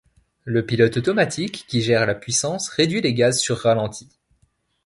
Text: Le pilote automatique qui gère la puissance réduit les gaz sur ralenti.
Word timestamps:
Le 0.45 0.65
pilote 0.65 0.97
automatique 0.97 1.65
qui 1.67 1.83
gère 1.83 2.07
la 2.07 2.15
puissance 2.15 2.69
réduit 2.69 3.01
les 3.01 3.13
gaz 3.13 3.37
sur 3.39 3.59
ralenti. 3.59 4.09